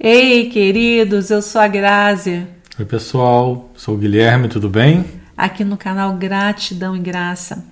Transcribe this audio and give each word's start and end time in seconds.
Ei, 0.00 0.48
queridos, 0.48 1.28
eu 1.28 1.42
sou 1.42 1.60
a 1.60 1.66
Grazi. 1.66 2.46
Oi, 2.78 2.84
pessoal, 2.84 3.68
sou 3.74 3.96
o 3.96 3.98
Guilherme, 3.98 4.48
tudo 4.48 4.68
bem? 4.70 5.04
Aqui 5.36 5.64
no 5.64 5.76
canal 5.76 6.14
Gratidão 6.14 6.94
e 6.94 7.00
Graça. 7.00 7.64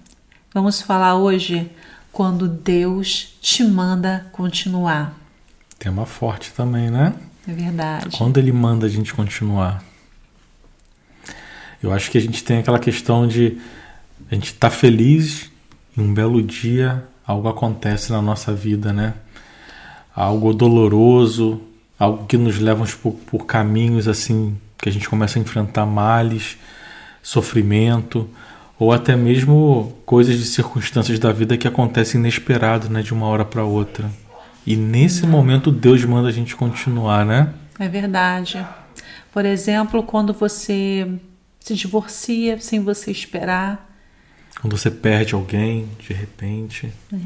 Vamos 0.52 0.82
falar 0.82 1.14
hoje 1.14 1.70
quando 2.10 2.48
Deus 2.48 3.36
te 3.40 3.62
manda 3.62 4.26
continuar. 4.32 5.16
Tema 5.78 6.04
forte 6.04 6.52
também, 6.52 6.90
né? 6.90 7.14
É 7.46 7.52
verdade. 7.52 8.16
Quando 8.18 8.38
ele 8.38 8.50
manda 8.50 8.86
a 8.86 8.88
gente 8.90 9.14
continuar. 9.14 9.84
Eu 11.80 11.92
acho 11.92 12.10
que 12.10 12.18
a 12.18 12.20
gente 12.20 12.42
tem 12.42 12.58
aquela 12.58 12.80
questão 12.80 13.28
de 13.28 13.56
a 14.28 14.34
gente 14.34 14.52
tá 14.54 14.68
feliz 14.68 15.48
e 15.96 16.00
um 16.00 16.12
belo 16.12 16.42
dia 16.42 17.04
algo 17.24 17.46
acontece 17.46 18.10
na 18.10 18.20
nossa 18.20 18.52
vida, 18.52 18.92
né? 18.92 19.14
Algo 20.12 20.52
doloroso, 20.52 21.60
algo 21.98 22.26
que 22.26 22.36
nos 22.36 22.58
leva 22.58 22.84
por, 23.02 23.12
por 23.12 23.46
caminhos 23.46 24.06
assim 24.08 24.56
que 24.78 24.88
a 24.88 24.92
gente 24.92 25.08
começa 25.08 25.38
a 25.38 25.42
enfrentar 25.42 25.86
males, 25.86 26.56
sofrimento 27.22 28.28
ou 28.78 28.92
até 28.92 29.16
mesmo 29.16 29.96
coisas 30.04 30.38
de 30.38 30.44
circunstâncias 30.44 31.18
da 31.18 31.32
vida 31.32 31.56
que 31.56 31.66
acontecem 31.66 32.20
inesperado, 32.20 32.90
né, 32.90 33.02
de 33.02 33.12
uma 33.12 33.26
hora 33.26 33.44
para 33.44 33.64
outra. 33.64 34.10
E 34.66 34.76
nesse 34.76 35.22
Não. 35.22 35.30
momento 35.30 35.72
Deus 35.72 36.04
manda 36.04 36.28
a 36.28 36.32
gente 36.32 36.54
continuar, 36.54 37.24
né? 37.24 37.54
É 37.78 37.88
verdade. 37.88 38.64
Por 39.32 39.44
exemplo, 39.44 40.02
quando 40.02 40.32
você 40.32 41.08
se 41.60 41.74
divorcia 41.74 42.60
sem 42.60 42.80
você 42.80 43.10
esperar. 43.10 43.90
Quando 44.60 44.76
você 44.76 44.90
perde 44.90 45.34
alguém 45.34 45.88
de 45.98 46.12
repente. 46.12 46.92
É 47.12 47.16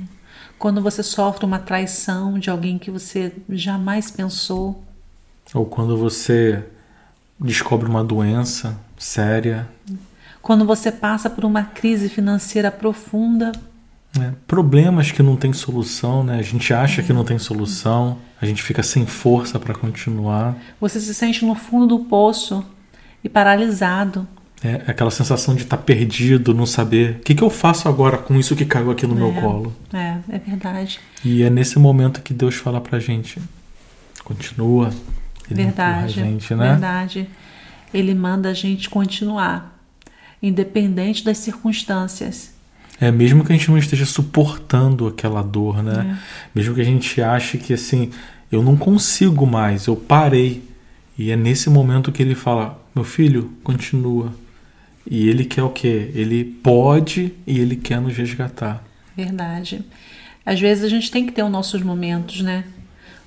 quando 0.60 0.82
você 0.82 1.02
sofre 1.02 1.46
uma 1.46 1.58
traição 1.58 2.38
de 2.38 2.50
alguém 2.50 2.78
que 2.78 2.90
você 2.90 3.32
jamais 3.48 4.10
pensou. 4.10 4.84
Ou 5.54 5.64
quando 5.64 5.96
você 5.96 6.62
descobre 7.40 7.88
uma 7.88 8.04
doença 8.04 8.78
séria. 8.98 9.66
Quando 10.42 10.66
você 10.66 10.92
passa 10.92 11.30
por 11.30 11.46
uma 11.46 11.62
crise 11.64 12.10
financeira 12.10 12.70
profunda. 12.70 13.52
É, 14.20 14.32
problemas 14.46 15.10
que 15.10 15.22
não 15.22 15.34
tem 15.34 15.50
solução, 15.54 16.22
né? 16.22 16.38
A 16.38 16.42
gente 16.42 16.74
acha 16.74 17.02
que 17.02 17.12
não 17.12 17.24
tem 17.24 17.38
solução, 17.38 18.18
a 18.38 18.44
gente 18.44 18.62
fica 18.62 18.82
sem 18.82 19.06
força 19.06 19.58
para 19.58 19.72
continuar. 19.72 20.58
Você 20.78 21.00
se 21.00 21.14
sente 21.14 21.42
no 21.42 21.54
fundo 21.54 21.86
do 21.86 22.04
poço 22.04 22.62
e 23.24 23.30
paralisado. 23.30 24.28
É 24.62 24.82
aquela 24.86 25.10
sensação 25.10 25.54
de 25.54 25.62
estar 25.62 25.78
tá 25.78 25.82
perdido, 25.82 26.52
não 26.52 26.66
saber 26.66 27.12
o 27.12 27.18
que, 27.20 27.34
que 27.34 27.42
eu 27.42 27.48
faço 27.48 27.88
agora 27.88 28.18
com 28.18 28.38
isso 28.38 28.54
que 28.54 28.66
caiu 28.66 28.90
aqui 28.90 29.06
no 29.06 29.14
é, 29.14 29.18
meu 29.18 29.40
colo. 29.40 29.74
É, 29.90 30.18
é 30.28 30.38
verdade. 30.38 31.00
E 31.24 31.42
é 31.42 31.48
nesse 31.48 31.78
momento 31.78 32.20
que 32.20 32.34
Deus 32.34 32.56
fala 32.56 32.78
pra 32.78 32.98
gente: 32.98 33.40
continua. 34.22 34.92
Ele 35.50 35.64
verdade. 35.64 36.12
Gente, 36.12 36.54
né? 36.54 36.72
Verdade. 36.72 37.26
Ele 37.92 38.14
manda 38.14 38.50
a 38.50 38.54
gente 38.54 38.90
continuar, 38.90 39.80
independente 40.42 41.24
das 41.24 41.38
circunstâncias. 41.38 42.52
É, 43.00 43.10
mesmo 43.10 43.42
que 43.42 43.52
a 43.52 43.56
gente 43.56 43.70
não 43.70 43.78
esteja 43.78 44.04
suportando 44.04 45.06
aquela 45.06 45.42
dor, 45.42 45.82
né? 45.82 46.18
É. 46.18 46.22
Mesmo 46.54 46.74
que 46.74 46.82
a 46.82 46.84
gente 46.84 47.22
ache 47.22 47.56
que 47.56 47.72
assim, 47.72 48.10
eu 48.52 48.62
não 48.62 48.76
consigo 48.76 49.46
mais, 49.46 49.86
eu 49.86 49.96
parei. 49.96 50.62
E 51.16 51.30
é 51.30 51.36
nesse 51.36 51.70
momento 51.70 52.12
que 52.12 52.22
ele 52.22 52.34
fala: 52.34 52.78
meu 52.94 53.04
filho, 53.04 53.50
continua 53.64 54.30
e 55.06 55.28
ele 55.28 55.44
quer 55.44 55.62
o 55.62 55.70
quê? 55.70 56.10
Ele 56.14 56.44
pode 56.44 57.34
e 57.46 57.58
ele 57.58 57.76
quer 57.76 58.00
nos 58.00 58.16
resgatar. 58.16 58.84
Verdade. 59.16 59.84
Às 60.44 60.60
vezes 60.60 60.84
a 60.84 60.88
gente 60.88 61.10
tem 61.10 61.26
que 61.26 61.32
ter 61.32 61.42
os 61.42 61.50
nossos 61.50 61.82
momentos, 61.82 62.40
né? 62.40 62.64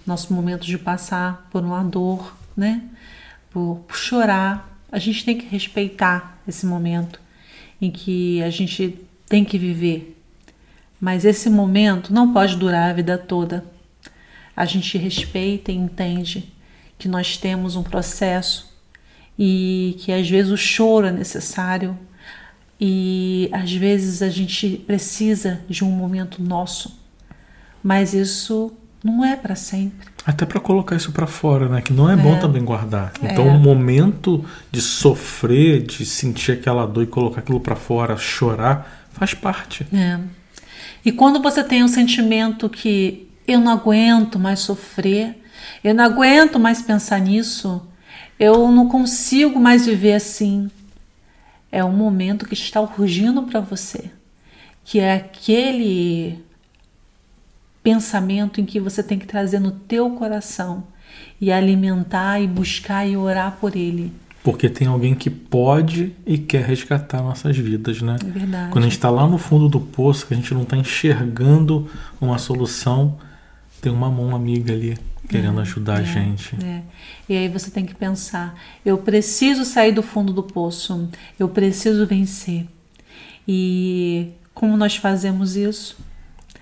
Nosso 0.05 0.33
momento 0.33 0.65
de 0.65 0.77
passar 0.77 1.47
por 1.51 1.63
uma 1.63 1.83
dor, 1.83 2.35
né? 2.55 2.81
Por, 3.49 3.83
por 3.87 3.95
chorar. 3.95 4.77
A 4.91 4.99
gente 4.99 5.23
tem 5.25 5.37
que 5.37 5.45
respeitar 5.45 6.41
esse 6.47 6.65
momento 6.65 7.19
em 7.81 7.91
que 7.91 8.41
a 8.43 8.49
gente 8.49 8.99
tem 9.27 9.43
que 9.43 9.57
viver. 9.57 10.17
Mas 10.99 11.25
esse 11.25 11.49
momento 11.49 12.13
não 12.13 12.31
pode 12.31 12.55
durar 12.55 12.89
a 12.89 12.93
vida 12.93 13.17
toda. 13.17 13.65
A 14.55 14.65
gente 14.65 14.97
respeita 14.97 15.71
e 15.71 15.75
entende 15.75 16.51
que 16.97 17.07
nós 17.07 17.37
temos 17.37 17.75
um 17.75 17.83
processo 17.83 18.72
e 19.37 19.95
que 19.99 20.11
às 20.11 20.29
vezes 20.29 20.51
o 20.51 20.57
choro 20.57 21.07
é 21.07 21.11
necessário 21.11 21.97
e 22.79 23.49
às 23.51 23.71
vezes 23.71 24.21
a 24.21 24.29
gente 24.29 24.77
precisa 24.85 25.61
de 25.69 25.83
um 25.83 25.89
momento 25.89 26.41
nosso, 26.41 26.99
mas 27.81 28.13
isso 28.13 28.73
não 29.03 29.23
é 29.23 29.35
para 29.35 29.55
sempre. 29.55 30.07
Até 30.25 30.45
para 30.45 30.59
colocar 30.59 30.95
isso 30.95 31.11
para 31.11 31.27
fora, 31.27 31.67
né? 31.67 31.81
Que 31.81 31.91
não 31.91 32.09
é, 32.09 32.13
é, 32.13 32.15
bom 32.15 32.39
também 32.39 32.63
guardar. 32.63 33.11
Então, 33.21 33.47
é. 33.47 33.51
o 33.51 33.59
momento 33.59 34.43
de 34.71 34.81
sofrer, 34.81 35.81
de 35.81 36.05
sentir 36.05 36.53
aquela 36.53 36.85
dor 36.85 37.03
e 37.03 37.07
colocar 37.07 37.41
aquilo 37.41 37.59
para 37.59 37.75
fora, 37.75 38.15
chorar, 38.15 39.07
faz 39.11 39.33
parte. 39.33 39.85
É. 39.93 40.19
E 41.03 41.11
quando 41.11 41.41
você 41.41 41.61
tem 41.61 41.83
um 41.83 41.87
sentimento 41.89 42.69
que 42.69 43.27
eu 43.45 43.59
não 43.59 43.73
aguento 43.73 44.39
mais 44.39 44.61
sofrer, 44.61 45.37
eu 45.83 45.93
não 45.93 46.05
aguento 46.05 46.57
mais 46.57 46.81
pensar 46.81 47.19
nisso, 47.19 47.85
eu 48.43 48.71
não 48.71 48.87
consigo 48.87 49.59
mais 49.59 49.85
viver 49.85 50.13
assim. 50.13 50.69
É 51.71 51.83
um 51.83 51.91
momento 51.91 52.45
que 52.45 52.53
está 52.53 52.81
urgindo 52.81 53.43
para 53.43 53.59
você, 53.59 54.11
que 54.83 54.99
é 54.99 55.15
aquele 55.15 56.39
pensamento 57.81 58.61
em 58.61 58.65
que 58.65 58.79
você 58.79 59.01
tem 59.01 59.17
que 59.17 59.25
trazer 59.25 59.59
no 59.59 59.71
teu 59.71 60.11
coração 60.11 60.83
e 61.41 61.51
alimentar 61.51 62.39
e 62.39 62.47
buscar 62.47 63.07
e 63.07 63.17
orar 63.17 63.57
por 63.59 63.75
ele. 63.75 64.11
Porque 64.43 64.69
tem 64.69 64.87
alguém 64.87 65.15
que 65.15 65.29
pode 65.29 66.13
e 66.25 66.37
quer 66.37 66.65
resgatar 66.65 67.21
nossas 67.21 67.57
vidas, 67.57 68.01
né? 68.01 68.17
É 68.21 68.29
verdade. 68.29 68.71
Quando 68.71 68.83
a 68.83 68.87
gente 68.87 68.97
está 68.97 69.09
lá 69.09 69.25
no 69.25 69.37
fundo 69.37 69.69
do 69.69 69.79
poço, 69.79 70.27
que 70.27 70.33
a 70.33 70.37
gente 70.37 70.53
não 70.53 70.63
está 70.63 70.75
enxergando 70.75 71.89
uma 72.19 72.37
solução, 72.37 73.17
tem 73.81 73.91
uma 73.91 74.11
mão 74.11 74.35
amiga 74.35 74.73
ali 74.73 74.97
querendo 75.27 75.59
é, 75.59 75.61
ajudar 75.61 75.99
é, 75.99 76.01
a 76.01 76.03
gente. 76.03 76.55
É. 76.63 76.81
E 77.27 77.37
aí 77.37 77.47
você 77.47 77.71
tem 77.71 77.85
que 77.85 77.95
pensar: 77.95 78.59
eu 78.85 78.97
preciso 78.97 79.65
sair 79.65 79.91
do 79.91 80.03
fundo 80.03 80.33
do 80.33 80.43
poço, 80.43 81.09
eu 81.39 81.47
preciso 81.49 82.05
vencer. 82.05 82.67
E 83.47 84.29
como 84.53 84.77
nós 84.77 84.95
fazemos 84.95 85.55
isso? 85.55 85.97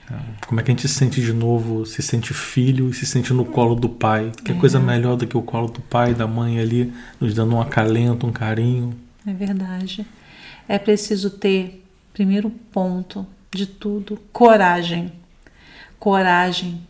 É, 0.10 0.46
como 0.48 0.60
é 0.60 0.64
que 0.64 0.72
a 0.72 0.74
gente 0.74 0.88
se 0.88 0.94
sente 0.94 1.22
de 1.22 1.34
novo, 1.34 1.86
se 1.86 2.02
sente 2.02 2.34
filho 2.34 2.90
e 2.90 2.94
se 2.94 3.06
sente 3.06 3.34
no 3.34 3.46
colo 3.46 3.76
do 3.76 3.90
pai? 3.90 4.32
Que 4.44 4.52
é 4.52 4.56
coisa 4.56 4.80
melhor 4.80 5.16
do 5.16 5.28
que 5.28 5.38
o 5.38 5.42
colo 5.42 5.68
do 5.68 5.82
pai, 5.82 6.14
da 6.14 6.28
mãe 6.28 6.60
ali, 6.60 6.94
nos 7.20 7.34
dando 7.34 7.56
um 7.56 7.62
acalento, 7.62 8.26
um 8.26 8.32
carinho. 8.32 8.94
É 9.26 9.34
verdade. 9.34 10.06
É 10.68 10.80
preciso 10.80 11.30
ter, 11.30 11.86
primeiro 12.14 12.50
ponto 12.50 13.26
de 13.54 13.66
tudo, 13.66 14.20
coragem. 14.32 15.12
Coragem 16.00 16.82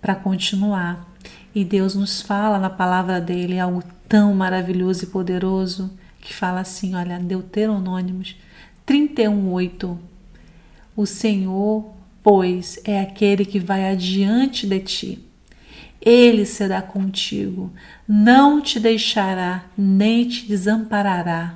para 0.00 0.14
continuar. 0.14 1.06
E 1.54 1.64
Deus 1.64 1.94
nos 1.94 2.20
fala 2.20 2.58
na 2.58 2.70
palavra 2.70 3.20
dele 3.20 3.58
algo 3.58 3.82
tão 4.08 4.34
maravilhoso 4.34 5.04
e 5.04 5.08
poderoso 5.08 5.90
que 6.20 6.34
fala 6.34 6.60
assim, 6.60 6.94
olha, 6.94 7.18
Deuteronômimos 7.18 8.36
31:8. 8.86 9.98
O 10.96 11.06
Senhor, 11.06 11.92
pois, 12.22 12.80
é 12.84 13.00
aquele 13.00 13.44
que 13.44 13.58
vai 13.58 13.90
adiante 13.90 14.66
de 14.66 14.80
ti. 14.80 15.24
Ele 16.00 16.46
será 16.46 16.80
contigo, 16.80 17.72
não 18.06 18.60
te 18.60 18.78
deixará, 18.78 19.64
nem 19.76 20.28
te 20.28 20.46
desamparará. 20.46 21.54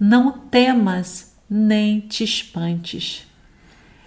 Não 0.00 0.32
temas, 0.32 1.34
nem 1.48 2.00
te 2.00 2.24
espantes. 2.24 3.26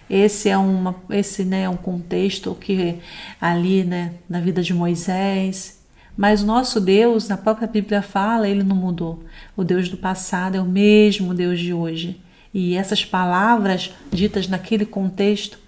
Esse 0.08 0.48
é, 0.48 0.56
uma, 0.56 0.94
esse, 1.10 1.44
né, 1.44 1.62
é 1.62 1.68
um 1.68 1.76
contexto 1.76 2.54
que 2.54 2.98
ali 3.40 3.84
né, 3.84 4.14
na 4.28 4.40
vida 4.40 4.62
de 4.62 4.72
Moisés. 4.72 5.78
Mas 6.16 6.42
o 6.42 6.46
nosso 6.46 6.80
Deus, 6.80 7.28
na 7.28 7.36
própria 7.36 7.68
Bíblia 7.68 8.02
fala, 8.02 8.48
ele 8.48 8.62
não 8.62 8.74
mudou. 8.74 9.22
O 9.56 9.62
Deus 9.62 9.88
do 9.88 9.96
passado 9.96 10.56
é 10.56 10.60
o 10.60 10.64
mesmo 10.64 11.34
Deus 11.34 11.60
de 11.60 11.72
hoje. 11.72 12.20
E 12.52 12.74
essas 12.74 13.04
palavras 13.04 13.94
ditas 14.10 14.48
naquele 14.48 14.86
contexto 14.86 15.58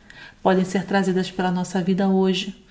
podem 0.42 0.64
ser 0.64 0.84
trazidas 0.86 1.30
pela 1.30 1.50
nossa 1.50 1.82
vida 1.82 2.08
hoje, 2.08 2.64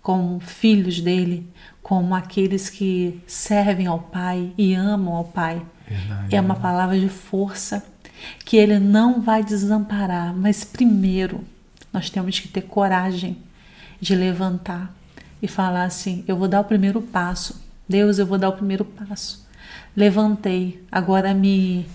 como 0.00 0.38
filhos 0.38 1.00
dele, 1.00 1.46
como 1.82 2.14
aqueles 2.14 2.70
que 2.70 3.20
servem 3.26 3.86
ao 3.86 3.98
Pai 3.98 4.52
e 4.56 4.74
amam 4.74 5.14
ao 5.14 5.24
Pai. 5.24 5.60
Verdade, 5.86 6.34
é 6.34 6.40
uma 6.40 6.54
palavra 6.54 6.98
de 6.98 7.08
força 7.08 7.84
que 8.44 8.56
Ele 8.56 8.78
não 8.78 9.20
vai 9.20 9.42
desamparar, 9.42 10.34
mas 10.34 10.64
primeiro 10.64 11.44
nós 11.92 12.10
temos 12.10 12.38
que 12.38 12.48
ter 12.48 12.62
coragem 12.62 13.38
de 14.00 14.14
levantar 14.14 14.94
e 15.40 15.48
falar 15.48 15.84
assim: 15.84 16.24
eu 16.26 16.36
vou 16.36 16.48
dar 16.48 16.60
o 16.60 16.64
primeiro 16.64 17.00
passo. 17.00 17.64
Deus, 17.88 18.18
eu 18.18 18.26
vou 18.26 18.38
dar 18.38 18.48
o 18.48 18.54
primeiro 18.54 18.84
passo. 18.84 19.46
Levantei, 19.96 20.84
agora 20.90 21.32
me, 21.32 21.86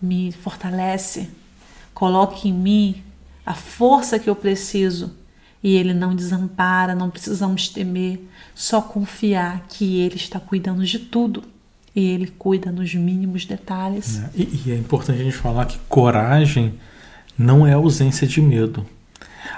me 0.00 0.32
fortalece, 0.32 1.30
coloque 1.94 2.48
em 2.48 2.52
mim 2.52 3.02
a 3.44 3.54
força 3.54 4.18
que 4.18 4.28
eu 4.28 4.34
preciso 4.34 5.14
e 5.62 5.76
Ele 5.76 5.94
não 5.94 6.16
desampara, 6.16 6.94
não 6.94 7.10
precisamos 7.10 7.68
temer, 7.68 8.20
só 8.54 8.82
confiar 8.82 9.66
que 9.68 10.00
Ele 10.00 10.16
está 10.16 10.40
cuidando 10.40 10.84
de 10.84 10.98
tudo 10.98 11.44
e 11.94 12.08
Ele 12.08 12.32
cuida 12.38 12.72
nos 12.72 12.94
mínimos 12.94 13.44
detalhes. 13.44 14.20
É, 14.20 14.30
e, 14.34 14.62
e 14.66 14.72
é 14.72 14.76
importante 14.76 15.20
a 15.20 15.24
gente 15.24 15.36
falar 15.36 15.66
que 15.66 15.78
coragem 15.88 16.74
não 17.36 17.66
é 17.66 17.72
ausência 17.72 18.26
de 18.26 18.40
medo. 18.40 18.86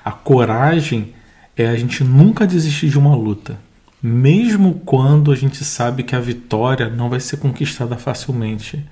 A 0.04 0.12
coragem 0.12 1.12
é 1.56 1.68
a 1.68 1.76
gente 1.76 2.02
nunca 2.02 2.46
desistir 2.46 2.88
de 2.88 2.98
uma 2.98 3.14
luta, 3.14 3.58
mesmo 4.02 4.82
quando 4.84 5.30
a 5.30 5.36
gente 5.36 5.64
sabe 5.64 6.02
que 6.02 6.16
a 6.16 6.20
vitória 6.20 6.88
não 6.88 7.08
vai 7.08 7.20
ser 7.20 7.36
conquistada 7.36 7.96
facilmente. 7.96 8.84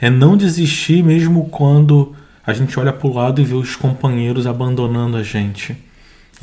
É 0.00 0.10
não 0.10 0.36
desistir 0.36 1.02
mesmo 1.02 1.48
quando 1.48 2.14
a 2.46 2.52
gente 2.52 2.78
olha 2.78 2.92
para 2.92 3.06
o 3.06 3.12
lado 3.12 3.40
e 3.40 3.44
vê 3.44 3.54
os 3.54 3.74
companheiros 3.74 4.46
abandonando 4.46 5.16
a 5.16 5.22
gente. 5.22 5.76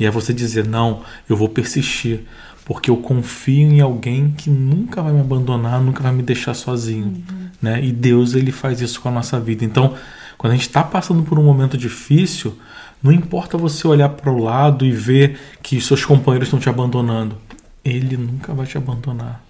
E 0.00 0.06
é 0.06 0.10
você 0.10 0.32
dizer: 0.32 0.66
não, 0.66 1.02
eu 1.28 1.36
vou 1.36 1.48
persistir, 1.48 2.20
porque 2.64 2.90
eu 2.90 2.96
confio 2.96 3.72
em 3.72 3.80
alguém 3.80 4.32
que 4.32 4.48
nunca 4.48 5.02
vai 5.02 5.12
me 5.12 5.20
abandonar, 5.20 5.80
nunca 5.80 6.02
vai 6.02 6.12
me 6.12 6.22
deixar 6.22 6.54
sozinho. 6.54 7.06
Uhum. 7.06 7.48
Né? 7.60 7.84
E 7.84 7.92
Deus 7.92 8.34
ele 8.34 8.52
faz 8.52 8.80
isso 8.80 9.00
com 9.00 9.08
a 9.08 9.12
nossa 9.12 9.38
vida. 9.40 9.64
Então, 9.64 9.94
quando 10.38 10.52
a 10.52 10.56
gente 10.56 10.66
está 10.66 10.82
passando 10.82 11.22
por 11.22 11.38
um 11.38 11.44
momento 11.44 11.76
difícil, 11.76 12.58
não 13.02 13.12
importa 13.12 13.58
você 13.58 13.86
olhar 13.86 14.08
para 14.10 14.30
o 14.30 14.38
lado 14.38 14.84
e 14.84 14.92
ver 14.92 15.38
que 15.62 15.80
seus 15.80 16.04
companheiros 16.04 16.48
estão 16.48 16.60
te 16.60 16.68
abandonando. 16.68 17.36
Ele 17.84 18.16
nunca 18.16 18.54
vai 18.54 18.66
te 18.66 18.78
abandonar. 18.78 19.42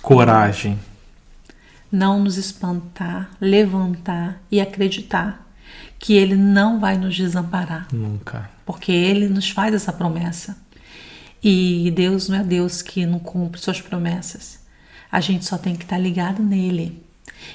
Coragem. 0.00 0.78
Não 1.92 2.22
nos 2.22 2.36
espantar, 2.36 3.30
levantar 3.40 4.40
e 4.50 4.60
acreditar 4.60 5.46
que 5.98 6.14
Ele 6.14 6.34
não 6.34 6.80
vai 6.80 6.98
nos 6.98 7.14
desamparar. 7.14 7.88
Nunca. 7.92 8.50
Porque 8.66 8.92
Ele 8.92 9.28
nos 9.28 9.50
faz 9.50 9.74
essa 9.74 9.92
promessa. 9.92 10.56
E 11.44 11.92
Deus 11.94 12.26
não 12.26 12.38
é 12.38 12.42
Deus 12.42 12.80
que 12.80 13.04
não 13.04 13.18
cumpre 13.18 13.60
suas 13.60 13.78
promessas. 13.78 14.60
A 15.12 15.20
gente 15.20 15.44
só 15.44 15.58
tem 15.58 15.76
que 15.76 15.84
estar 15.84 15.98
ligado 15.98 16.42
nele. 16.42 17.04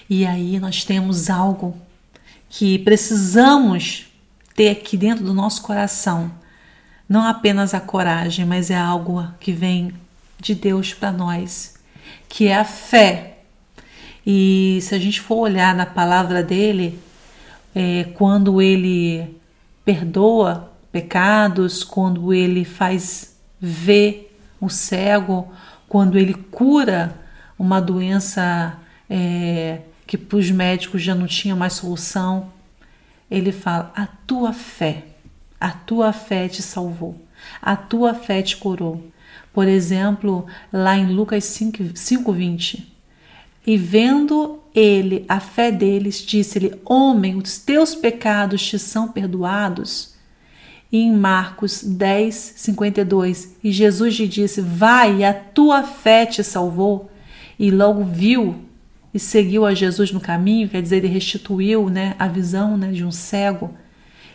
E 0.07 0.27
aí 0.27 0.59
nós 0.59 0.83
temos 0.83 1.27
algo 1.27 1.75
que 2.47 2.77
precisamos 2.79 4.05
ter 4.55 4.69
aqui 4.69 4.95
dentro 4.95 5.25
do 5.25 5.33
nosso 5.33 5.63
coração. 5.63 6.31
Não 7.07 7.23
apenas 7.23 7.73
a 7.73 7.79
coragem, 7.79 8.45
mas 8.45 8.69
é 8.69 8.77
algo 8.77 9.27
que 9.39 9.51
vem 9.51 9.91
de 10.39 10.53
Deus 10.53 10.93
para 10.93 11.11
nós, 11.11 11.73
que 12.29 12.47
é 12.47 12.55
a 12.55 12.63
fé. 12.63 13.39
E 14.23 14.77
se 14.83 14.93
a 14.93 14.99
gente 14.99 15.19
for 15.19 15.37
olhar 15.37 15.73
na 15.73 15.87
palavra 15.87 16.43
dele, 16.43 16.99
é, 17.73 18.03
quando 18.13 18.61
ele 18.61 19.35
perdoa 19.83 20.71
pecados, 20.91 21.83
quando 21.83 22.31
ele 22.31 22.63
faz 22.63 23.28
ver 23.59 24.37
o 24.59 24.69
cego, 24.69 25.51
quando 25.87 26.17
ele 26.17 26.33
cura 26.33 27.15
uma 27.57 27.81
doença 27.81 28.77
é, 29.09 29.81
que 30.05 30.17
para 30.17 30.37
os 30.37 30.49
médicos 30.51 31.01
já 31.01 31.15
não 31.15 31.27
tinha 31.27 31.55
mais 31.55 31.73
solução, 31.73 32.51
ele 33.29 33.51
fala: 33.51 33.91
a 33.95 34.05
tua 34.05 34.53
fé, 34.53 35.03
a 35.59 35.71
tua 35.71 36.13
fé 36.13 36.47
te 36.47 36.61
salvou, 36.61 37.19
a 37.61 37.75
tua 37.75 38.13
fé 38.13 38.41
te 38.41 38.57
curou. 38.57 39.03
Por 39.53 39.67
exemplo, 39.67 40.45
lá 40.71 40.97
em 40.97 41.07
Lucas 41.07 41.43
5:20, 41.45 42.87
e 43.65 43.77
vendo 43.77 44.59
ele 44.73 45.25
a 45.27 45.39
fé 45.39 45.71
deles, 45.71 46.19
disse-lhe: 46.25 46.79
Homem, 46.85 47.35
os 47.35 47.57
teus 47.57 47.95
pecados 47.95 48.65
te 48.65 48.79
são 48.79 49.11
perdoados. 49.11 50.08
E 50.91 51.03
em 51.03 51.11
Marcos 51.11 51.83
10, 51.83 52.53
52, 52.57 53.57
e 53.63 53.71
Jesus 53.71 54.15
lhe 54.15 54.27
disse: 54.27 54.59
Vai, 54.59 55.23
a 55.23 55.33
tua 55.33 55.83
fé 55.83 56.25
te 56.25 56.43
salvou. 56.43 57.11
E 57.59 57.69
logo 57.69 58.03
viu 58.03 58.55
e 59.13 59.19
seguiu 59.19 59.65
a 59.65 59.73
Jesus 59.73 60.11
no 60.11 60.19
caminho, 60.19 60.69
quer 60.69 60.81
dizer, 60.81 60.97
ele 60.97 61.07
restituiu 61.07 61.89
né, 61.89 62.15
a 62.17 62.27
visão 62.27 62.77
né, 62.77 62.91
de 62.91 63.03
um 63.03 63.11
cego. 63.11 63.71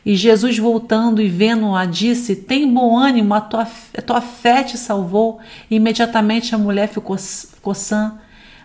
E 0.06 0.14
Jesus, 0.14 0.58
voltando 0.58 1.22
e 1.22 1.28
vendo-a, 1.28 1.86
disse: 1.86 2.36
Tem 2.36 2.72
bom 2.72 2.96
ânimo, 2.96 3.34
a 3.34 3.40
tua, 3.40 3.66
a 3.96 4.02
tua 4.02 4.20
fé 4.20 4.62
te 4.62 4.76
salvou. 4.76 5.40
E 5.70 5.76
imediatamente 5.76 6.54
a 6.54 6.58
mulher 6.58 6.88
ficou, 6.88 7.16
ficou 7.16 7.74
sã 7.74 8.18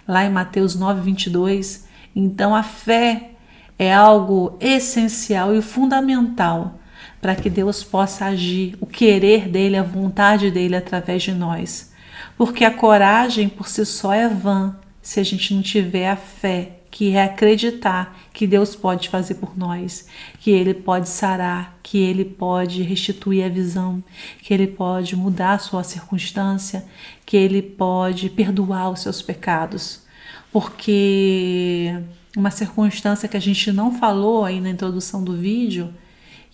lá 0.07 0.25
em 0.25 0.30
Mateus 0.30 0.75
9, 0.75 1.01
22. 1.01 1.88
Então 2.15 2.53
a 2.53 2.62
fé 2.62 3.31
é 3.80 3.94
algo 3.94 4.57
essencial 4.59 5.56
e 5.56 5.62
fundamental 5.62 6.79
para 7.21 7.36
que 7.36 7.50
Deus 7.50 7.83
possa 7.83 8.25
agir, 8.25 8.77
o 8.80 8.86
querer 8.86 9.48
dele, 9.50 9.77
a 9.77 9.83
vontade 9.83 10.51
dele 10.51 10.75
através 10.75 11.24
de 11.24 11.33
nós. 11.33 11.92
Porque 12.38 12.63
a 12.63 12.71
coragem 12.71 13.50
por 13.50 13.68
si 13.68 13.86
só 13.86 14.13
é 14.13 14.27
vã 14.27 14.77
se 15.01 15.19
a 15.19 15.24
gente 15.24 15.54
não 15.54 15.62
tiver 15.62 16.10
a 16.10 16.16
fé, 16.16 16.80
que 16.92 17.12
é 17.12 17.24
acreditar 17.24 18.18
que 18.33 18.48
Deus 18.48 18.75
pode 18.75 19.10
fazer 19.10 19.36
por 19.36 19.57
nós, 19.57 20.07
que 20.39 20.50
Ele 20.50 20.74
pode 20.74 21.07
sarar, 21.10 21.77
que 21.83 21.98
Ele 21.98 22.25
pode 22.25 22.81
restituir 22.81 23.45
a 23.45 23.50
visão, 23.50 24.04
que 24.42 24.54
Ele 24.54 24.68
pode 24.68 25.16
mudar 25.16 25.54
a 25.54 25.60
sua 25.60 25.83
circunstância, 25.83 26.86
que 27.25 27.38
Ele 27.38 27.62
pode 27.62 28.30
perdoar 28.30 28.89
os 28.89 29.01
seus 29.01 29.21
pecados. 29.21 30.04
Porque 30.51 31.94
uma 32.36 32.51
circunstância 32.51 33.30
que 33.30 33.38
a 33.38 33.42
gente 33.42 33.71
não 33.71 34.00
falou 34.00 34.45
aí 34.45 34.60
na 34.60 34.69
introdução 34.69 35.24
do 35.24 35.36
vídeo, 35.36 35.94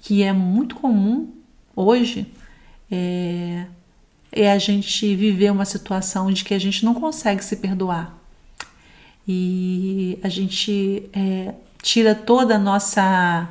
que 0.05 0.21
é 0.21 0.31
muito 0.31 0.75
comum 0.75 1.33
hoje, 1.75 2.27
é, 2.91 3.65
é 4.31 4.51
a 4.51 4.59
gente 4.59 5.15
viver 5.15 5.51
uma 5.51 5.65
situação 5.65 6.31
de 6.31 6.43
que 6.43 6.53
a 6.53 6.59
gente 6.59 6.85
não 6.85 6.93
consegue 6.93 7.43
se 7.43 7.55
perdoar. 7.55 8.15
E 9.27 10.19
a 10.21 10.29
gente 10.29 11.09
é, 11.11 11.55
tira 11.81 12.13
toda 12.13 12.55
a 12.55 12.59
nossa 12.59 13.49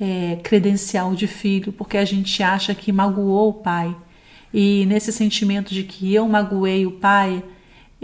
é, 0.00 0.40
credencial 0.42 1.14
de 1.14 1.28
filho, 1.28 1.72
porque 1.72 1.96
a 1.96 2.04
gente 2.04 2.42
acha 2.42 2.74
que 2.74 2.90
magoou 2.90 3.50
o 3.50 3.54
pai. 3.54 3.94
E 4.52 4.84
nesse 4.86 5.12
sentimento 5.12 5.72
de 5.72 5.84
que 5.84 6.12
eu 6.12 6.26
magoei 6.26 6.84
o 6.84 6.98
pai, 6.98 7.44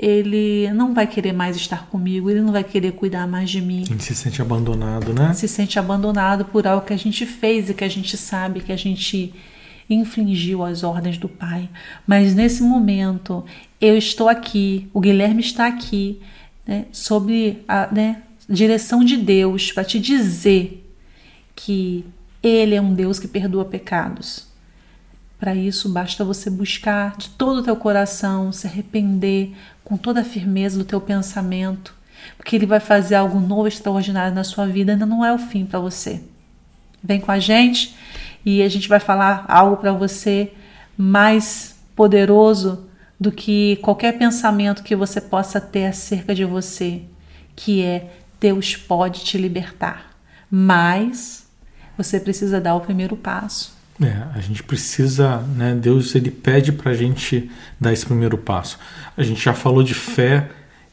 ele 0.03 0.69
não 0.73 0.93
vai 0.93 1.07
querer 1.07 1.33
mais 1.33 1.55
estar 1.55 1.87
comigo, 1.87 2.29
ele 2.29 2.41
não 2.41 2.51
vai 2.51 2.65
querer 2.65 2.91
cuidar 2.91 3.25
mais 3.29 3.49
de 3.49 3.63
mim. 3.63 3.83
A 3.83 3.93
gente 3.93 4.03
se 4.03 4.17
sente 4.17 4.43
abandonado, 4.43 5.15
né? 5.15 5.33
Se 5.33 5.47
sente 5.47 5.79
abandonado 5.79 6.45
por 6.45 6.67
algo 6.67 6.85
que 6.85 6.93
a 6.93 6.97
gente 6.97 7.25
fez 7.25 7.71
e 7.71 7.75
que 7.75 7.85
a 7.85 7.89
gente 7.89 8.17
sabe 8.17 8.61
que 8.61 8.73
a 8.73 8.77
gente 8.77 9.33
infligiu 9.89 10.65
as 10.65 10.83
ordens 10.83 11.19
do 11.19 11.29
pai. 11.29 11.69
Mas 12.05 12.35
nesse 12.35 12.65
momento, 12.65 13.45
eu 13.81 13.97
estou 13.97 14.29
aqui, 14.29 14.89
o 14.93 14.99
Guilherme 14.99 15.41
está 15.41 15.69
aqui, 15.69 16.21
né, 16.67 16.87
sobre 16.91 17.63
a 17.69 17.87
né, 17.93 18.23
direção 18.49 19.05
de 19.05 19.17
Deus 19.17 19.71
para 19.71 19.85
te 19.85 20.01
dizer 20.01 20.85
que 21.55 22.05
Ele 22.43 22.75
é 22.75 22.81
um 22.81 22.93
Deus 22.93 23.21
que 23.21 23.29
perdoa 23.29 23.65
pecados. 23.65 24.52
Para 25.43 25.57
isso, 25.57 25.89
basta 25.89 26.25
você 26.25 26.49
buscar 26.49 27.17
de 27.17 27.29
todo 27.31 27.59
o 27.59 27.63
teu 27.65 27.75
coração, 27.75 28.53
se 28.53 28.69
arrepender 28.69 29.53
com 29.83 29.97
toda 29.97 30.21
a 30.21 30.25
firmeza 30.25 30.79
do 30.79 30.85
teu 30.85 31.01
pensamento, 31.01 31.93
porque 32.37 32.55
Ele 32.55 32.65
vai 32.65 32.79
fazer 32.79 33.17
algo 33.17 33.41
novo, 33.41 33.67
extraordinário 33.67 34.33
na 34.33 34.45
sua 34.45 34.69
vida, 34.69 34.93
ainda 34.93 35.05
não 35.05 35.25
é 35.25 35.33
o 35.35 35.39
fim 35.39 35.67
para 35.67 35.81
você. 35.81 36.23
Vem 37.03 37.21
com 37.21 37.33
a 37.33 37.41
gente 37.41 37.97
e 38.47 38.63
a 38.63 38.69
gente 38.69 38.89
vai 38.89 39.01
falar 39.01 39.45
algo 39.49 39.79
para 39.79 39.93
você 39.93 40.53
mais 40.97 41.75
poderoso 41.97 42.87
do 43.19 43.33
que 43.33 43.81
qualquer 43.83 44.17
pensamento 44.17 44.85
que 44.85 44.95
você 44.95 45.21
possa 45.21 45.61
ter 45.61 45.87
acerca 45.87 46.37
de 46.37 46.45
você, 46.45 47.03
que 47.57 47.83
é 47.83 48.13
Deus 48.39 48.77
pode 48.77 49.25
te 49.25 49.37
libertar, 49.39 50.17
mas 50.49 51.49
você 51.97 52.21
precisa 52.21 52.61
dar 52.61 52.77
o 52.77 52.81
primeiro 52.81 53.17
passo. 53.17 53.82
É, 54.01 54.25
a 54.35 54.41
gente 54.41 54.63
precisa, 54.63 55.39
né? 55.39 55.75
Deus 55.75 56.15
ele 56.15 56.31
pede 56.31 56.73
para 56.73 56.93
a 56.93 56.95
gente 56.95 57.51
dar 57.79 57.93
esse 57.93 58.07
primeiro 58.07 58.39
passo. 58.39 58.79
A 59.17 59.23
gente 59.23 59.43
já 59.43 59.53
falou 59.53 59.83
de 59.83 59.95
fé 59.95 60.49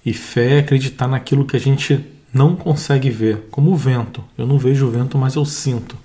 e 0.06 0.14
fé 0.14 0.58
é 0.58 0.60
acreditar 0.60 1.08
naquilo 1.08 1.46
que 1.46 1.56
a 1.56 1.60
gente 1.60 2.06
não 2.34 2.56
consegue 2.56 3.10
ver, 3.10 3.48
como 3.50 3.72
o 3.72 3.76
vento. 3.76 4.24
Eu 4.38 4.46
não 4.46 4.58
vejo 4.58 4.88
o 4.88 4.92
vento, 4.92 5.18
mas 5.18 5.36
eu 5.36 5.46
sinto. 5.46 5.98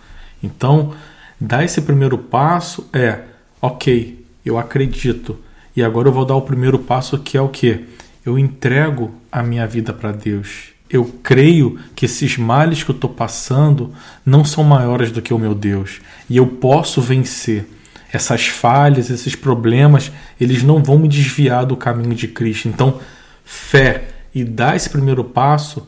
Então, 0.43 0.95
dar 1.41 1.65
esse 1.65 1.81
primeiro 1.83 2.17
passo 2.17 2.89
é, 2.93 3.21
ok, 3.61 4.25
eu 4.45 4.59
acredito, 4.59 5.39
e 5.77 5.83
agora 5.83 6.09
eu 6.09 6.13
vou 6.13 6.25
dar 6.25 6.37
o 6.37 6.43
primeiro 6.43 6.79
passo 6.79 7.19
que 7.19 7.37
é 7.37 7.41
o 7.41 7.49
que? 7.49 7.85
Eu 8.25 8.39
entrego 8.39 9.15
a 9.31 9.43
minha 9.43 9.67
vida 9.67 9.93
para 9.93 10.13
Deus. 10.13 10.74
Eu 10.89 11.05
creio 11.23 11.79
que 11.95 12.05
esses 12.05 12.37
males 12.37 12.83
que 12.83 12.91
eu 12.91 12.95
estou 12.95 13.11
passando 13.11 13.93
não 14.25 14.45
são 14.45 14.63
maiores 14.63 15.11
do 15.11 15.23
que 15.23 15.33
o 15.33 15.39
meu 15.39 15.55
Deus. 15.55 16.01
E 16.29 16.37
eu 16.37 16.47
posso 16.47 17.01
vencer. 17.01 17.69
Essas 18.13 18.47
falhas, 18.47 19.11
esses 19.11 19.35
problemas, 19.35 20.13
eles 20.41 20.63
não 20.63 20.81
vão 20.81 20.99
me 20.99 21.09
desviar 21.09 21.67
do 21.67 21.77
caminho 21.77 22.15
de 22.15 22.29
Cristo. 22.29 22.69
Então, 22.69 23.01
fé 23.45 24.09
e 24.33 24.45
dar 24.45 24.77
esse 24.77 24.89
primeiro 24.89 25.25
passo, 25.25 25.87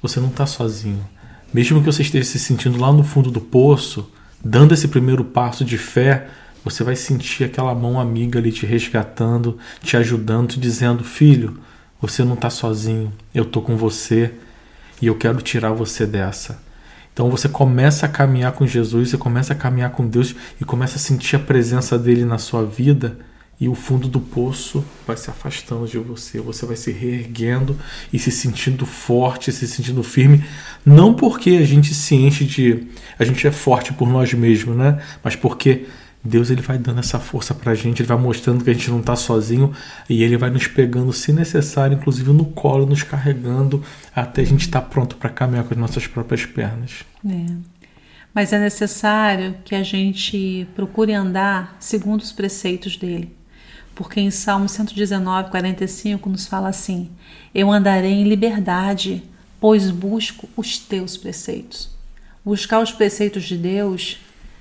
você 0.00 0.20
não 0.20 0.28
está 0.28 0.46
sozinho. 0.46 1.04
Mesmo 1.52 1.80
que 1.80 1.86
você 1.86 2.02
esteja 2.02 2.24
se 2.24 2.38
sentindo 2.38 2.78
lá 2.78 2.92
no 2.92 3.02
fundo 3.02 3.30
do 3.30 3.40
poço, 3.40 4.08
dando 4.44 4.72
esse 4.72 4.86
primeiro 4.86 5.24
passo 5.24 5.64
de 5.64 5.76
fé, 5.76 6.28
você 6.64 6.84
vai 6.84 6.94
sentir 6.94 7.44
aquela 7.44 7.74
mão 7.74 7.98
amiga 7.98 8.38
ali 8.38 8.52
te 8.52 8.66
resgatando, 8.66 9.58
te 9.82 9.96
ajudando, 9.96 10.50
te 10.50 10.60
dizendo: 10.60 11.02
Filho, 11.02 11.58
você 12.00 12.24
não 12.24 12.34
está 12.34 12.50
sozinho, 12.50 13.12
eu 13.34 13.44
estou 13.44 13.62
com 13.62 13.76
você 13.76 14.32
e 15.00 15.06
eu 15.06 15.14
quero 15.14 15.40
tirar 15.42 15.72
você 15.72 16.06
dessa. 16.06 16.62
Então 17.12 17.30
você 17.30 17.48
começa 17.48 18.06
a 18.06 18.08
caminhar 18.08 18.52
com 18.52 18.66
Jesus, 18.66 19.10
você 19.10 19.18
começa 19.18 19.52
a 19.52 19.56
caminhar 19.56 19.90
com 19.90 20.06
Deus 20.06 20.34
e 20.60 20.64
começa 20.64 20.96
a 20.96 21.00
sentir 21.00 21.36
a 21.36 21.40
presença 21.40 21.98
dele 21.98 22.24
na 22.24 22.38
sua 22.38 22.64
vida 22.64 23.18
e 23.60 23.68
o 23.68 23.74
fundo 23.74 24.08
do 24.08 24.20
poço 24.20 24.82
vai 25.06 25.18
se 25.18 25.28
afastando 25.28 25.86
de 25.86 25.98
você, 25.98 26.40
você 26.40 26.64
vai 26.64 26.76
se 26.76 26.90
reerguendo 26.90 27.76
e 28.10 28.18
se 28.18 28.30
sentindo 28.30 28.86
forte, 28.86 29.52
se 29.52 29.68
sentindo 29.68 30.02
firme, 30.02 30.42
não 30.84 31.12
porque 31.12 31.50
a 31.50 31.66
gente 31.66 31.92
se 31.92 32.14
enche 32.14 32.46
de, 32.46 32.86
a 33.18 33.24
gente 33.24 33.46
é 33.46 33.50
forte 33.50 33.92
por 33.92 34.08
nós 34.08 34.32
mesmos, 34.32 34.74
né? 34.74 35.02
Mas 35.22 35.36
porque 35.36 35.86
Deus 36.22 36.50
ele 36.50 36.60
vai 36.60 36.78
dando 36.78 37.00
essa 37.00 37.18
força 37.18 37.54
para 37.54 37.72
a 37.72 37.74
gente, 37.74 38.02
ele 38.02 38.08
vai 38.08 38.18
mostrando 38.18 38.62
que 38.62 38.70
a 38.70 38.72
gente 38.72 38.90
não 38.90 39.00
está 39.00 39.16
sozinho 39.16 39.72
e 40.08 40.22
ele 40.22 40.36
vai 40.36 40.50
nos 40.50 40.66
pegando, 40.66 41.12
se 41.12 41.32
necessário, 41.32 41.96
inclusive 41.96 42.30
no 42.32 42.44
colo, 42.44 42.86
nos 42.86 43.02
carregando 43.02 43.82
até 44.14 44.42
a 44.42 44.44
gente 44.44 44.66
estar 44.66 44.82
tá 44.82 44.86
pronto 44.86 45.16
para 45.16 45.30
caminhar 45.30 45.64
com 45.64 45.74
as 45.74 45.80
nossas 45.80 46.06
próprias 46.06 46.44
pernas. 46.44 47.04
É. 47.26 47.46
Mas 48.34 48.52
é 48.52 48.58
necessário 48.58 49.56
que 49.64 49.74
a 49.74 49.82
gente 49.82 50.68
procure 50.76 51.12
andar 51.12 51.76
segundo 51.80 52.20
os 52.20 52.32
preceitos 52.32 52.96
dele 52.96 53.40
porque 54.00 54.18
em 54.18 54.30
Salmo 54.30 54.66
119, 54.66 55.50
45 55.50 56.30
nos 56.30 56.46
fala 56.46 56.70
assim: 56.70 57.10
Eu 57.54 57.70
andarei 57.70 58.12
em 58.12 58.24
liberdade, 58.24 59.22
pois 59.60 59.90
busco 59.90 60.48
os 60.56 60.78
teus 60.78 61.18
preceitos. 61.18 61.90
Buscar 62.42 62.80
os 62.80 62.92
preceitos 62.92 63.44
de 63.44 63.58
Deus, 63.58 64.18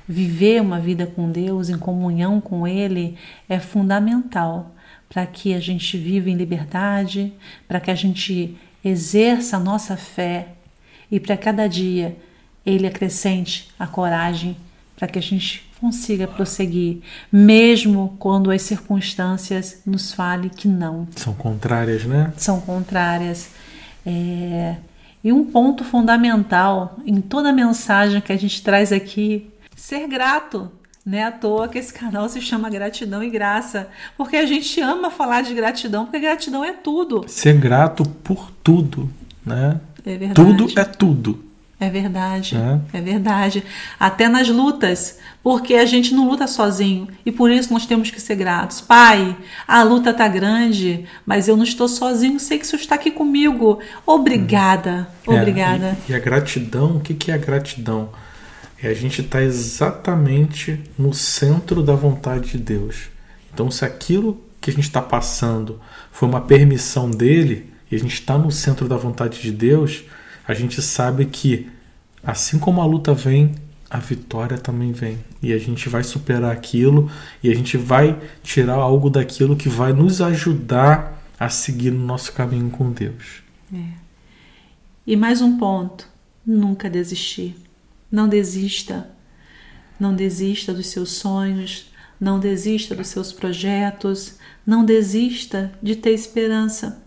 viver 0.09 0.59
uma 0.59 0.79
vida 0.79 1.05
com 1.05 1.29
Deus, 1.29 1.69
em 1.69 1.77
comunhão 1.77 2.41
com 2.41 2.67
Ele, 2.67 3.15
é 3.47 3.59
fundamental 3.59 4.75
para 5.07 5.23
que 5.27 5.53
a 5.53 5.59
gente 5.59 5.95
viva 5.97 6.31
em 6.31 6.35
liberdade, 6.35 7.31
para 7.67 7.79
que 7.79 7.91
a 7.91 7.95
gente 7.95 8.57
exerça 8.83 9.57
a 9.57 9.59
nossa 9.59 9.95
fé 9.95 10.47
e 11.11 11.19
para 11.19 11.37
cada 11.37 11.67
dia 11.67 12.17
Ele 12.65 12.87
acrescente 12.87 13.69
a 13.77 13.85
coragem 13.85 14.57
para 14.95 15.07
que 15.07 15.19
a 15.19 15.21
gente 15.21 15.69
consiga 15.79 16.27
prosseguir, 16.27 16.97
mesmo 17.31 18.15
quando 18.19 18.51
as 18.51 18.63
circunstâncias 18.63 19.81
nos 19.85 20.11
falem 20.11 20.49
que 20.49 20.67
não. 20.67 21.07
São 21.15 21.33
contrárias, 21.33 22.03
né? 22.03 22.33
São 22.35 22.59
contrárias. 22.59 23.51
É... 24.05 24.75
E 25.23 25.31
um 25.31 25.45
ponto 25.45 25.83
fundamental 25.83 26.97
em 27.05 27.21
toda 27.21 27.49
a 27.49 27.53
mensagem 27.53 28.19
que 28.19 28.31
a 28.31 28.37
gente 28.37 28.61
traz 28.61 28.91
aqui, 28.91 29.49
ser 29.79 30.07
grato. 30.07 30.69
Não 31.05 31.17
é 31.17 31.23
à 31.23 31.31
toa 31.31 31.67
que 31.67 31.79
esse 31.79 31.93
canal 31.93 32.27
se 32.27 32.41
chama 32.41 32.69
Gratidão 32.69 33.23
e 33.23 33.29
Graça, 33.29 33.87
porque 34.17 34.35
a 34.35 34.45
gente 34.45 34.79
ama 34.81 35.09
falar 35.09 35.41
de 35.41 35.53
gratidão, 35.53 36.05
porque 36.05 36.19
gratidão 36.19 36.63
é 36.63 36.73
tudo. 36.73 37.23
Ser 37.27 37.57
grato 37.57 38.03
por 38.03 38.51
tudo, 38.61 39.09
né? 39.43 39.79
É 40.05 40.17
verdade. 40.17 40.33
Tudo 40.35 40.79
é 40.79 40.83
tudo. 40.83 41.45
É 41.79 41.89
verdade, 41.89 42.57
é. 42.57 42.97
é. 42.97 43.01
verdade. 43.01 43.63
Até 43.97 44.27
nas 44.27 44.49
lutas, 44.49 45.17
porque 45.41 45.75
a 45.75 45.85
gente 45.85 46.13
não 46.13 46.27
luta 46.27 46.45
sozinho 46.45 47.07
e 47.25 47.31
por 47.31 47.49
isso 47.49 47.71
nós 47.71 47.85
temos 47.85 48.11
que 48.11 48.19
ser 48.19 48.35
gratos. 48.35 48.81
Pai, 48.81 49.35
a 49.65 49.81
luta 49.81 50.13
tá 50.13 50.27
grande, 50.27 51.05
mas 51.25 51.47
eu 51.47 51.55
não 51.55 51.63
estou 51.63 51.87
sozinho, 51.87 52.37
sei 52.37 52.59
que 52.59 52.65
o 52.65 52.67
Senhor 52.67 52.81
está 52.81 52.95
aqui 52.95 53.09
comigo. 53.09 53.79
Obrigada, 54.05 55.07
é, 55.25 55.31
obrigada. 55.31 55.97
E, 56.07 56.11
e, 56.11 56.15
a 56.15 56.19
gratidão, 56.19 56.97
o 56.97 56.99
que, 56.99 57.13
que 57.13 57.31
é 57.31 57.35
a 57.35 57.37
gratidão? 57.37 58.09
É 58.81 58.87
a 58.87 58.93
gente 58.93 59.21
estar 59.21 59.39
tá 59.39 59.43
exatamente 59.43 60.79
no 60.97 61.13
centro 61.13 61.83
da 61.83 61.95
vontade 61.95 62.51
de 62.51 62.57
Deus. 62.57 63.09
Então, 63.53 63.69
se 63.69 63.83
aquilo 63.83 64.41
que 64.61 64.69
a 64.69 64.73
gente 64.73 64.85
está 64.85 65.01
passando 65.01 65.79
foi 66.11 66.27
uma 66.27 66.41
permissão 66.41 67.09
dele 67.09 67.71
e 67.91 67.95
a 67.95 67.99
gente 67.99 68.13
está 68.13 68.37
no 68.37 68.51
centro 68.51 68.87
da 68.87 68.97
vontade 68.97 69.41
de 69.41 69.51
Deus 69.51 70.03
a 70.49 70.55
gente 70.55 70.81
sabe 70.81 71.27
que 71.27 71.69
assim 72.23 72.57
como 72.57 72.81
a 72.81 72.85
luta 72.85 73.13
vem, 73.13 73.53
a 73.87 73.99
vitória 73.99 74.57
também 74.57 74.91
vem. 74.91 75.19
E 75.43 75.53
a 75.53 75.59
gente 75.59 75.87
vai 75.87 76.03
superar 76.03 76.51
aquilo 76.51 77.07
e 77.43 77.51
a 77.51 77.55
gente 77.55 77.77
vai 77.77 78.19
tirar 78.41 78.73
algo 78.73 79.11
daquilo 79.11 79.55
que 79.55 79.69
vai 79.69 79.93
nos 79.93 80.21
ajudar 80.21 81.23
a 81.39 81.49
seguir 81.49 81.91
no 81.91 82.03
nosso 82.03 82.33
caminho 82.33 82.71
com 82.71 82.91
Deus. 82.91 83.43
É. 83.71 83.91
E 85.05 85.15
mais 85.15 85.39
um 85.39 85.55
ponto: 85.55 86.07
nunca 86.43 86.89
desistir. 86.89 87.55
Não 88.11 88.27
desista. 88.27 89.09
Não 89.99 90.15
desista 90.15 90.73
dos 90.73 90.87
seus 90.87 91.11
sonhos, 91.11 91.91
não 92.19 92.39
desista 92.39 92.95
dos 92.95 93.07
seus 93.07 93.31
projetos, 93.31 94.37
não 94.65 94.83
desista 94.83 95.71
de 95.81 95.95
ter 95.95 96.11
esperança. 96.11 97.03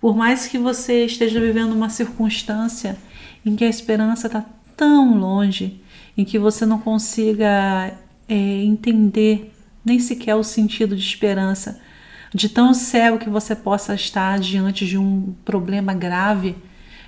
Por 0.00 0.16
mais 0.16 0.46
que 0.46 0.58
você 0.58 1.04
esteja 1.04 1.40
vivendo 1.40 1.72
uma 1.72 1.88
circunstância 1.88 2.96
em 3.44 3.54
que 3.54 3.64
a 3.64 3.68
esperança 3.68 4.26
está 4.26 4.44
tão 4.76 5.18
longe, 5.18 5.80
em 6.16 6.24
que 6.24 6.38
você 6.38 6.66
não 6.66 6.78
consiga 6.78 7.96
é, 8.28 8.34
entender 8.34 9.52
nem 9.84 9.98
sequer 9.98 10.34
o 10.34 10.42
sentido 10.42 10.96
de 10.96 11.02
esperança, 11.02 11.80
de 12.34 12.48
tão 12.48 12.72
cego 12.72 13.18
que 13.18 13.28
você 13.28 13.54
possa 13.54 13.94
estar 13.94 14.38
diante 14.38 14.86
de 14.86 14.96
um 14.96 15.34
problema 15.44 15.92
grave, 15.92 16.56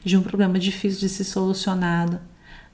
de 0.04 0.16
um 0.16 0.22
problema 0.22 0.58
difícil 0.58 1.00
de 1.00 1.08
ser 1.08 1.24
solucionado. 1.24 2.20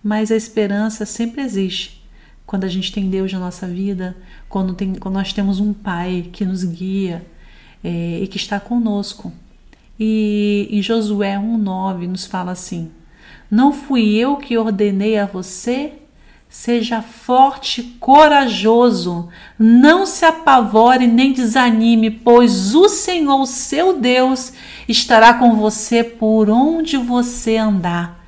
Mas 0.02 0.30
a 0.30 0.36
esperança 0.36 1.04
sempre 1.04 1.42
existe. 1.42 2.00
Quando 2.46 2.64
a 2.64 2.68
gente 2.68 2.90
tem 2.90 3.08
Deus 3.08 3.32
na 3.32 3.38
nossa 3.38 3.66
vida, 3.66 4.16
quando, 4.48 4.74
tem, 4.74 4.94
quando 4.94 5.14
nós 5.14 5.32
temos 5.32 5.60
um 5.60 5.72
Pai 5.72 6.28
que 6.32 6.44
nos 6.44 6.64
guia 6.64 7.24
é, 7.84 8.20
e 8.22 8.26
que 8.26 8.36
está 8.36 8.58
conosco. 8.58 9.32
E 9.98 10.66
em 10.70 10.82
Josué 10.82 11.36
1,9 11.36 12.08
nos 12.08 12.24
fala 12.24 12.52
assim: 12.52 12.90
Não 13.50 13.72
fui 13.72 14.16
eu 14.16 14.36
que 14.36 14.56
ordenei 14.56 15.18
a 15.18 15.26
você? 15.26 15.92
Seja 16.48 17.00
forte, 17.00 17.82
corajoso, 18.00 19.28
não 19.56 20.04
se 20.04 20.24
apavore 20.24 21.06
nem 21.06 21.32
desanime, 21.32 22.10
pois 22.10 22.74
o 22.74 22.88
Senhor, 22.88 23.46
seu 23.46 24.00
Deus, 24.00 24.52
estará 24.88 25.34
com 25.34 25.54
você 25.54 26.02
por 26.02 26.50
onde 26.50 26.96
você 26.96 27.56
andar. 27.56 28.19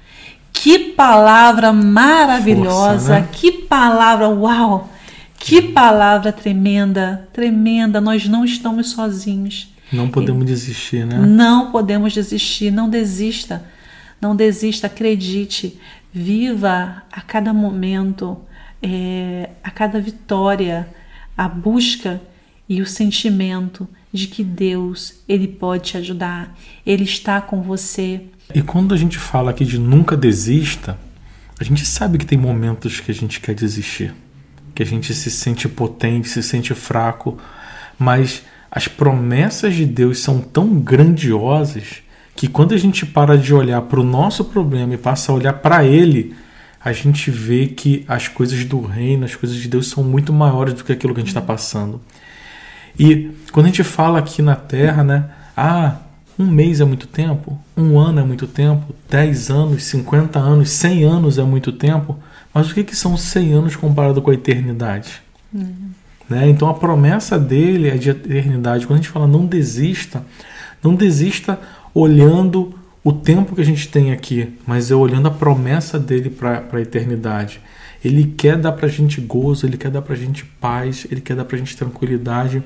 Que 0.62 0.78
palavra 0.78 1.72
maravilhosa, 1.72 2.92
Força, 2.92 3.18
né? 3.18 3.28
que 3.32 3.50
palavra, 3.50 4.28
uau! 4.28 4.88
Que 5.36 5.60
palavra 5.60 6.30
tremenda, 6.30 7.28
tremenda. 7.32 8.00
Nós 8.00 8.28
não 8.28 8.44
estamos 8.44 8.90
sozinhos. 8.90 9.74
Não 9.92 10.08
podemos 10.08 10.46
desistir, 10.46 11.04
né? 11.04 11.18
Não 11.18 11.72
podemos 11.72 12.12
desistir, 12.12 12.70
não 12.70 12.88
desista. 12.88 13.64
Não 14.20 14.36
desista, 14.36 14.86
acredite. 14.86 15.80
Viva 16.12 17.02
a 17.10 17.20
cada 17.20 17.52
momento, 17.52 18.38
é, 18.80 19.50
a 19.64 19.70
cada 19.72 20.00
vitória, 20.00 20.86
a 21.36 21.48
busca 21.48 22.22
e 22.68 22.80
o 22.80 22.86
sentimento 22.86 23.88
de 24.12 24.28
que 24.28 24.44
Deus, 24.44 25.14
Ele 25.28 25.48
pode 25.48 25.90
te 25.90 25.96
ajudar, 25.96 26.56
Ele 26.86 27.02
está 27.02 27.40
com 27.40 27.62
você. 27.62 28.26
E 28.54 28.62
quando 28.62 28.94
a 28.94 28.96
gente 28.96 29.18
fala 29.18 29.50
aqui 29.50 29.64
de 29.64 29.78
nunca 29.78 30.16
desista, 30.16 30.98
a 31.58 31.64
gente 31.64 31.86
sabe 31.86 32.18
que 32.18 32.26
tem 32.26 32.38
momentos 32.38 33.00
que 33.00 33.10
a 33.10 33.14
gente 33.14 33.40
quer 33.40 33.54
desistir, 33.54 34.14
que 34.74 34.82
a 34.82 34.86
gente 34.86 35.14
se 35.14 35.30
sente 35.30 35.68
potente, 35.68 36.28
se 36.28 36.42
sente 36.42 36.74
fraco, 36.74 37.38
mas 37.98 38.42
as 38.70 38.88
promessas 38.88 39.74
de 39.74 39.86
Deus 39.86 40.18
são 40.18 40.40
tão 40.40 40.80
grandiosas 40.80 42.02
que 42.34 42.48
quando 42.48 42.74
a 42.74 42.78
gente 42.78 43.06
para 43.06 43.36
de 43.36 43.54
olhar 43.54 43.80
para 43.82 44.00
o 44.00 44.04
nosso 44.04 44.46
problema 44.46 44.94
e 44.94 44.98
passa 44.98 45.30
a 45.30 45.34
olhar 45.34 45.52
para 45.54 45.84
Ele, 45.84 46.34
a 46.84 46.92
gente 46.92 47.30
vê 47.30 47.68
que 47.68 48.04
as 48.08 48.28
coisas 48.28 48.64
do 48.64 48.80
reino, 48.80 49.24
as 49.24 49.34
coisas 49.34 49.56
de 49.56 49.68
Deus 49.68 49.88
são 49.88 50.02
muito 50.02 50.32
maiores 50.32 50.74
do 50.74 50.82
que 50.82 50.92
aquilo 50.92 51.14
que 51.14 51.20
a 51.20 51.22
gente 51.22 51.28
está 51.28 51.40
passando. 51.40 52.00
E 52.98 53.30
quando 53.52 53.66
a 53.66 53.68
gente 53.68 53.84
fala 53.84 54.18
aqui 54.18 54.42
na 54.42 54.56
Terra, 54.56 55.04
né? 55.04 55.30
Ah, 55.56 55.98
um 56.38 56.46
mês 56.46 56.80
é 56.80 56.84
muito 56.84 57.06
tempo, 57.06 57.58
um 57.76 57.98
ano 57.98 58.20
é 58.20 58.24
muito 58.24 58.46
tempo, 58.46 58.94
10 59.10 59.50
anos, 59.50 59.84
50 59.84 60.38
anos, 60.38 60.70
100 60.70 61.04
anos 61.04 61.38
é 61.38 61.42
muito 61.42 61.72
tempo. 61.72 62.18
Mas 62.54 62.70
o 62.70 62.74
que, 62.74 62.84
que 62.84 62.96
são 62.96 63.16
100 63.16 63.52
anos 63.52 63.76
comparado 63.76 64.20
com 64.20 64.30
a 64.30 64.34
eternidade? 64.34 65.22
Uhum. 65.52 65.90
Né? 66.28 66.48
Então 66.48 66.68
a 66.68 66.74
promessa 66.74 67.38
dele 67.38 67.88
é 67.88 67.96
de 67.96 68.10
eternidade. 68.10 68.86
Quando 68.86 68.98
a 68.98 69.02
gente 69.02 69.10
fala 69.10 69.26
não 69.26 69.46
desista, 69.46 70.24
não 70.82 70.94
desista 70.94 71.58
olhando 71.94 72.74
o 73.04 73.12
tempo 73.12 73.54
que 73.54 73.60
a 73.60 73.64
gente 73.64 73.88
tem 73.88 74.12
aqui, 74.12 74.56
mas 74.66 74.90
é 74.90 74.94
olhando 74.94 75.28
a 75.28 75.30
promessa 75.30 75.98
dele 75.98 76.30
para 76.30 76.64
a 76.72 76.80
eternidade. 76.80 77.60
Ele 78.04 78.24
quer 78.36 78.56
dar 78.56 78.72
para 78.72 78.86
a 78.86 78.90
gente 78.90 79.20
gozo, 79.20 79.66
ele 79.66 79.76
quer 79.76 79.90
dar 79.90 80.02
para 80.02 80.14
a 80.14 80.18
gente 80.18 80.44
paz, 80.44 81.06
ele 81.10 81.20
quer 81.20 81.36
dar 81.36 81.44
para 81.44 81.56
a 81.56 81.58
gente 81.58 81.76
tranquilidade, 81.76 82.62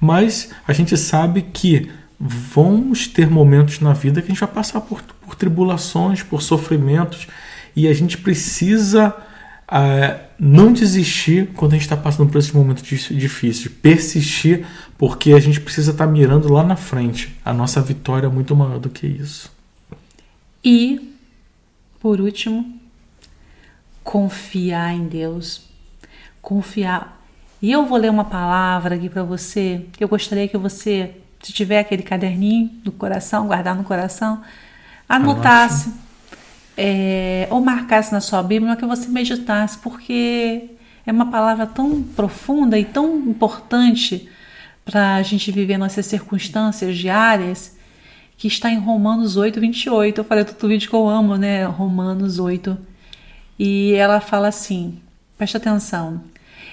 mas 0.00 0.50
a 0.66 0.72
gente 0.72 0.96
sabe 0.96 1.42
que 1.42 1.88
vamos 2.18 3.06
ter 3.06 3.28
momentos 3.28 3.80
na 3.80 3.92
vida 3.92 4.20
que 4.20 4.26
a 4.26 4.30
gente 4.30 4.40
vai 4.40 4.48
passar 4.48 4.80
por, 4.80 5.02
por 5.02 5.34
tribulações, 5.34 6.22
por 6.22 6.42
sofrimentos, 6.42 7.26
e 7.74 7.86
a 7.86 7.92
gente 7.92 8.16
precisa 8.18 9.14
a 9.68 10.20
não 10.38 10.72
desistir 10.72 11.48
quando 11.54 11.72
a 11.72 11.74
gente 11.74 11.82
está 11.82 11.96
passando 11.96 12.30
por 12.30 12.38
esses 12.38 12.52
momentos 12.52 12.82
difíceis, 12.84 13.68
persistir, 13.68 14.64
porque 14.96 15.32
a 15.32 15.40
gente 15.40 15.60
precisa 15.60 15.90
estar 15.90 16.06
tá 16.06 16.10
mirando 16.10 16.52
lá 16.52 16.62
na 16.62 16.76
frente. 16.76 17.36
A 17.44 17.52
nossa 17.52 17.80
vitória 17.80 18.26
é 18.26 18.30
muito 18.30 18.54
maior 18.54 18.78
do 18.78 18.88
que 18.88 19.06
isso. 19.06 19.50
E, 20.64 21.14
por 22.00 22.20
último, 22.20 22.80
confiar 24.04 24.94
em 24.94 25.06
Deus. 25.06 25.62
Confiar. 26.40 27.20
E 27.60 27.72
eu 27.72 27.86
vou 27.86 27.98
ler 27.98 28.10
uma 28.10 28.24
palavra 28.24 28.94
aqui 28.94 29.08
para 29.08 29.24
você. 29.24 29.84
Eu 29.98 30.06
gostaria 30.06 30.46
que 30.46 30.56
você, 30.56 31.16
se 31.42 31.52
tiver 31.52 31.78
aquele 31.78 32.02
caderninho 32.02 32.70
no 32.84 32.92
coração, 32.92 33.46
guardar 33.46 33.74
no 33.74 33.84
coração, 33.84 34.42
anotasse 35.08 35.92
é, 36.76 37.48
ou 37.50 37.60
marcasse 37.60 38.12
na 38.12 38.20
sua 38.20 38.42
Bíblia, 38.42 38.76
que 38.76 38.84
você 38.84 39.08
meditasse, 39.08 39.78
porque 39.78 40.70
é 41.06 41.12
uma 41.12 41.30
palavra 41.30 41.66
tão 41.66 42.02
profunda 42.02 42.78
e 42.78 42.84
tão 42.84 43.16
importante 43.16 44.28
para 44.84 45.16
a 45.16 45.22
gente 45.22 45.50
viver 45.50 45.78
nossas 45.78 46.06
circunstâncias 46.06 46.96
diárias, 46.96 47.76
que 48.36 48.46
está 48.46 48.70
em 48.70 48.78
Romanos 48.78 49.36
8, 49.36 49.60
28. 49.60 50.20
Eu 50.20 50.24
falei 50.24 50.44
todo 50.44 50.68
vídeo 50.68 50.88
que 50.88 50.94
eu 50.94 51.08
amo, 51.08 51.36
né? 51.36 51.64
Romanos 51.64 52.38
8. 52.38 52.76
E 53.58 53.94
ela 53.94 54.20
fala 54.20 54.48
assim: 54.48 55.00
presta 55.38 55.58
atenção. 55.58 56.22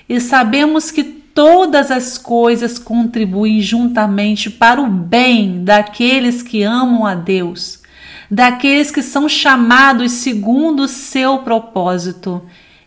E 0.08 0.20
sabemos 0.20 0.91
que 0.91 1.23
todas 1.34 1.92
as 1.92 2.18
coisas 2.18 2.78
contribuem 2.78 3.62
juntamente 3.62 4.50
para 4.50 4.82
o 4.82 4.88
bem 4.88 5.63
daqueles 5.63 6.42
que 6.42 6.63
amam 6.63 7.06
a 7.06 7.16
Deus 7.16 7.84
daqueles 8.34 8.90
que 8.90 9.04
são 9.04 9.30
chamados 9.30 10.12
segundo 10.12 10.84
o 10.84 10.88
seu 10.88 11.40
propósito. 11.40 12.42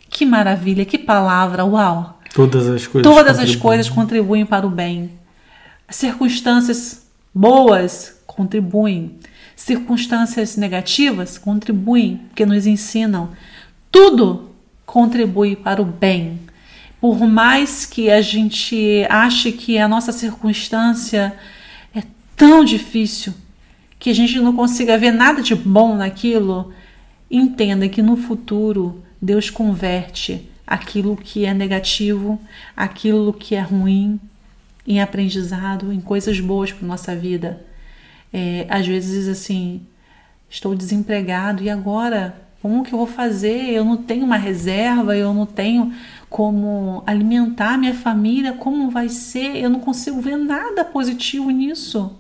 Que 0.09 0.27
maravilha, 0.27 0.85
que 0.85 0.99
palavra, 0.99 1.65
uau! 1.65 2.19
Todas 2.35 2.67
as 2.67 2.87
coisas, 2.87 3.13
Todas 3.13 3.39
as 3.39 3.55
coisas 3.55 3.89
contribuem 3.89 4.45
para 4.45 4.67
o 4.67 4.71
bem. 4.71 5.13
Circunstâncias 5.89 7.07
boas 7.33 8.21
contribuem. 8.27 9.17
Circunstâncias 9.55 10.57
negativas 10.57 11.39
contribuem, 11.39 12.23
porque 12.29 12.45
nos 12.45 12.67
ensinam. 12.67 13.31
Tudo 13.91 14.51
contribui 14.85 15.55
para 15.55 15.81
o 15.81 15.85
bem. 15.85 16.41
Por 17.01 17.27
mais 17.27 17.85
que 17.85 18.11
a 18.11 18.21
gente 18.21 19.07
ache 19.09 19.53
que 19.53 19.79
a 19.79 19.87
nossa 19.87 20.13
circunstância 20.13 21.37
é 21.95 22.03
tão 22.35 22.65
difícil, 22.65 23.35
que 23.99 24.11
a 24.11 24.15
gente 24.15 24.39
não 24.41 24.55
consiga 24.55 24.99
ver 24.99 25.13
nada 25.13 25.43
de 25.43 25.55
bom 25.55 25.97
naquilo, 25.97 26.73
entenda 27.31 27.89
que 27.89 28.03
no 28.03 28.17
futuro 28.17 29.03
Deus 29.21 29.51
converte 29.51 30.49
aquilo 30.67 31.17
que 31.17 31.45
é 31.45 31.55
negativo, 31.55 32.41
aquilo 32.77 33.33
que 33.33 33.55
é 33.55 33.61
ruim, 33.61 34.19
em 34.87 35.01
aprendizado, 35.01 35.93
em 35.93 36.01
coisas 36.01 36.41
boas 36.41 36.73
para 36.73 36.87
nossa 36.87 37.15
vida. 37.15 37.65
É, 38.33 38.67
às 38.69 38.87
vezes, 38.87 39.29
assim, 39.29 39.83
estou 40.49 40.75
desempregado 40.75 41.63
e 41.63 41.71
agora 41.71 42.47
como 42.63 42.83
que 42.83 42.93
eu 42.93 42.99
vou 42.99 43.07
fazer? 43.07 43.71
Eu 43.71 43.85
não 43.85 43.97
tenho 43.97 44.25
uma 44.25 44.37
reserva, 44.37 45.17
eu 45.17 45.33
não 45.33 45.47
tenho 45.47 45.93
como 46.37 47.03
alimentar 47.07 47.79
minha 47.79 47.95
família, 47.95 48.53
como 48.53 48.91
vai 48.91 49.09
ser? 49.09 49.57
Eu 49.57 49.71
não 49.71 49.81
consigo 49.81 50.21
ver 50.21 50.37
nada 50.37 50.85
positivo 50.85 51.49
nisso. 51.49 52.15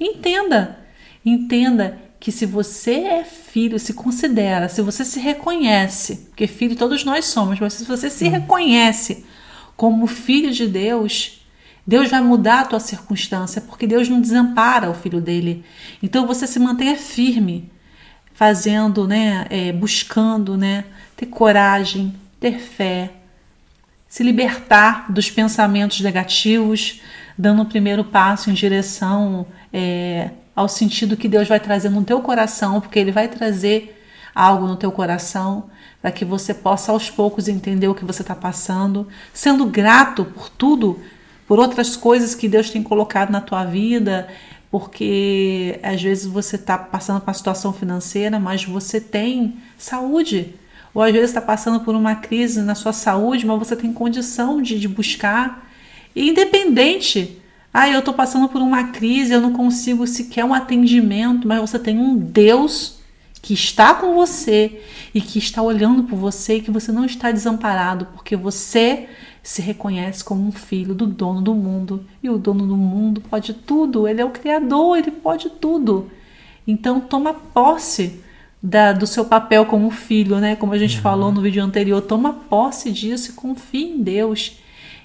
Entenda, 0.00 0.80
Entenda 1.26 1.98
que 2.20 2.30
se 2.30 2.46
você 2.46 2.94
é 2.94 3.24
filho, 3.24 3.80
se 3.80 3.92
considera, 3.94 4.68
se 4.68 4.80
você 4.80 5.04
se 5.04 5.18
reconhece, 5.18 6.26
porque 6.28 6.46
filho 6.46 6.76
todos 6.76 7.04
nós 7.04 7.24
somos, 7.24 7.58
mas 7.58 7.72
se 7.72 7.84
você 7.84 8.08
se 8.08 8.28
reconhece 8.28 9.24
como 9.76 10.06
filho 10.06 10.52
de 10.52 10.68
Deus, 10.68 11.44
Deus 11.84 12.08
vai 12.08 12.20
mudar 12.20 12.60
a 12.60 12.64
tua 12.64 12.78
circunstância, 12.80 13.60
porque 13.60 13.88
Deus 13.88 14.08
não 14.08 14.20
desampara 14.20 14.88
o 14.88 14.94
filho 14.94 15.20
dele. 15.20 15.64
Então 16.00 16.28
você 16.28 16.46
se 16.46 16.60
mantenha 16.60 16.96
firme, 16.96 17.70
fazendo, 18.32 19.06
né, 19.08 19.46
é, 19.50 19.72
buscando, 19.72 20.56
né, 20.56 20.84
ter 21.16 21.26
coragem, 21.26 22.14
ter 22.38 22.60
fé, 22.60 23.12
se 24.08 24.22
libertar 24.22 25.10
dos 25.10 25.30
pensamentos 25.30 26.00
negativos, 26.00 27.00
dando 27.36 27.62
o 27.62 27.66
primeiro 27.66 28.04
passo 28.04 28.50
em 28.50 28.54
direção 28.54 29.46
é, 29.72 30.30
ao 30.54 30.68
sentido 30.68 31.16
que 31.16 31.28
Deus 31.28 31.48
vai 31.48 31.60
trazer 31.60 31.90
no 31.90 32.02
teu 32.04 32.20
coração, 32.20 32.80
porque 32.80 32.98
Ele 32.98 33.12
vai 33.12 33.28
trazer 33.28 34.02
algo 34.34 34.66
no 34.66 34.76
teu 34.76 34.92
coração 34.92 35.70
para 36.00 36.12
que 36.12 36.24
você 36.24 36.54
possa 36.54 36.92
aos 36.92 37.10
poucos 37.10 37.48
entender 37.48 37.88
o 37.88 37.94
que 37.94 38.04
você 38.04 38.22
está 38.22 38.34
passando, 38.34 39.08
sendo 39.32 39.66
grato 39.66 40.24
por 40.24 40.48
tudo, 40.48 41.00
por 41.46 41.58
outras 41.58 41.96
coisas 41.96 42.34
que 42.34 42.48
Deus 42.48 42.70
tem 42.70 42.82
colocado 42.82 43.30
na 43.30 43.40
tua 43.40 43.64
vida, 43.64 44.28
porque 44.70 45.80
às 45.82 46.02
vezes 46.02 46.26
você 46.26 46.56
está 46.56 46.76
passando 46.76 47.20
por 47.20 47.28
uma 47.28 47.34
situação 47.34 47.72
financeira, 47.72 48.38
mas 48.38 48.64
você 48.64 49.00
tem 49.00 49.56
saúde. 49.78 50.54
Ou 50.96 51.02
às 51.02 51.12
vezes 51.12 51.28
está 51.28 51.42
passando 51.42 51.80
por 51.80 51.94
uma 51.94 52.14
crise 52.14 52.62
na 52.62 52.74
sua 52.74 52.90
saúde, 52.90 53.44
mas 53.44 53.58
você 53.58 53.76
tem 53.76 53.92
condição 53.92 54.62
de, 54.62 54.80
de 54.80 54.88
buscar. 54.88 55.70
E 56.14 56.30
independente 56.30 57.38
ah, 57.70 57.86
eu 57.86 57.98
estou 57.98 58.14
passando 58.14 58.48
por 58.48 58.62
uma 58.62 58.84
crise, 58.84 59.34
eu 59.34 59.40
não 59.42 59.52
consigo 59.52 60.06
sequer 60.06 60.42
um 60.42 60.54
atendimento, 60.54 61.46
mas 61.46 61.60
você 61.60 61.78
tem 61.78 61.98
um 61.98 62.16
Deus 62.16 63.00
que 63.42 63.52
está 63.52 63.92
com 63.92 64.14
você 64.14 64.80
e 65.14 65.20
que 65.20 65.38
está 65.38 65.60
olhando 65.60 66.04
por 66.04 66.16
você 66.16 66.56
e 66.56 66.62
que 66.62 66.70
você 66.70 66.90
não 66.90 67.04
está 67.04 67.30
desamparado, 67.30 68.06
porque 68.14 68.34
você 68.34 69.06
se 69.42 69.60
reconhece 69.60 70.24
como 70.24 70.48
um 70.48 70.50
filho 70.50 70.94
do 70.94 71.06
dono 71.06 71.42
do 71.42 71.54
mundo. 71.54 72.06
E 72.22 72.30
o 72.30 72.38
dono 72.38 72.66
do 72.66 72.74
mundo 72.74 73.20
pode 73.20 73.52
tudo, 73.52 74.08
ele 74.08 74.22
é 74.22 74.24
o 74.24 74.30
Criador, 74.30 74.96
ele 74.96 75.10
pode 75.10 75.50
tudo. 75.50 76.10
Então 76.66 77.00
toma 77.00 77.34
posse 77.34 78.24
da, 78.66 78.92
do 78.92 79.06
seu 79.06 79.24
papel 79.24 79.64
como 79.64 79.88
filho, 79.92 80.40
né? 80.40 80.56
Como 80.56 80.72
a 80.72 80.78
gente 80.78 80.96
uhum. 80.96 81.02
falou 81.02 81.30
no 81.30 81.40
vídeo 81.40 81.62
anterior, 81.62 82.02
toma 82.02 82.32
posse 82.32 82.90
disso 82.90 83.30
e 83.30 83.34
confie 83.34 83.84
em 83.84 84.02
Deus. 84.02 84.58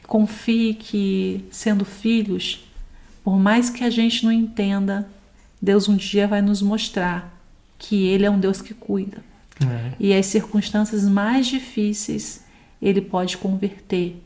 Confie 0.08 0.74
que, 0.74 1.46
sendo 1.52 1.86
filhos, 1.86 2.68
por 3.24 3.38
mais 3.38 3.70
que 3.70 3.84
a 3.84 3.90
gente 3.92 4.26
não 4.26 4.32
entenda, 4.32 5.08
Deus 5.62 5.88
um 5.88 5.96
dia 5.96 6.28
vai 6.28 6.42
nos 6.42 6.60
mostrar 6.60 7.40
que 7.78 8.08
Ele 8.08 8.26
é 8.26 8.32
um 8.32 8.40
Deus 8.40 8.64
que 8.64 8.74
cuida. 8.74 9.24
É. 9.62 9.92
E 10.00 10.12
as 10.12 10.26
circunstâncias 10.26 11.04
mais 11.04 11.46
difíceis 11.46 12.44
Ele 12.82 13.00
pode 13.00 13.38
converter 13.38 14.20